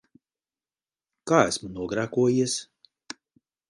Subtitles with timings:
[1.33, 2.61] Kā esmu nogrēkojies?